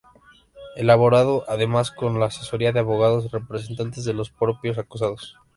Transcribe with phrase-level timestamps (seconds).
[0.77, 5.37] Elaborado, además, con la asesoría de abogados representantes de los propios acusados.